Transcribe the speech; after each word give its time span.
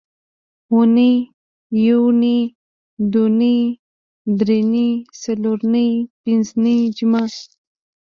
اونۍ 0.71 1.13
یونۍ 1.85 2.39
دونۍ 3.11 3.59
درېنۍ 4.37 4.89
څلورنۍ 5.21 5.89
پینځنۍ 6.23 6.77
جمعه 6.97 7.25